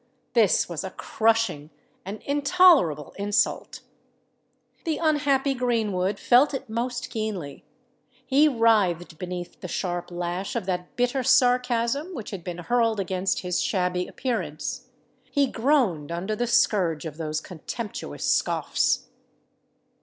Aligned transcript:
this 0.33 0.67
was 0.67 0.83
a 0.83 0.89
crushing—an 0.89 2.17
intolerable 2.25 3.13
insult! 3.19 3.81
The 4.83 4.97
unhappy 4.97 5.53
Greenwood 5.53 6.17
felt 6.19 6.55
it 6.55 6.67
most 6.67 7.11
keenly: 7.11 7.63
he 8.25 8.47
writhed 8.47 9.19
beneath 9.19 9.59
the 9.59 9.67
sharp 9.67 10.09
lash 10.09 10.55
of 10.55 10.65
that 10.65 10.95
bitter 10.95 11.21
sarcasm 11.21 12.15
which 12.15 12.31
had 12.31 12.43
been 12.43 12.57
hurled 12.57 12.99
against 12.99 13.41
his 13.41 13.61
shabby 13.61 14.07
appearance;—he 14.07 15.45
groaned 15.45 16.11
under 16.11 16.35
the 16.35 16.47
scourge 16.47 17.05
of 17.05 17.17
those 17.17 17.39
contemptuous 17.39 18.25
scoffs! 18.25 19.05